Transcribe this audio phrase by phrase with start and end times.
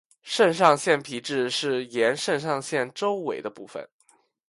[0.23, 3.87] 肾上腺皮质是沿肾上腺周围的部分。